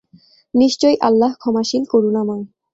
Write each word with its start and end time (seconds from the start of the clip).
নিশ্চয় 0.53 0.95
আল্লাহ 1.01 1.31
ক্ষমাশীল, 1.33 1.83
করুনাময়। 1.85 2.43